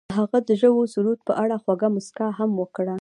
[0.17, 2.95] هغې د ژور سرود په اړه خوږه موسکا هم وکړه.